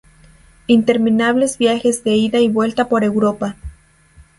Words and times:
Interminables 0.65 1.59
viajes 1.59 2.03
de 2.03 2.15
ida 2.15 2.39
y 2.39 2.49
vuelta 2.49 2.89
por 2.89 3.03
Europa. 3.03 3.55